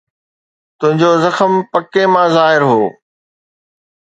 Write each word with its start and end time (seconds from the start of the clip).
تنهنجو 0.79 1.11
زخم 1.23 1.51
پڪي 1.71 2.03
مان 2.13 2.27
ظاهر 2.35 2.61
هو 2.69 2.81